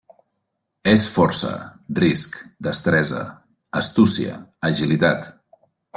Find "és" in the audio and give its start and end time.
0.93-1.01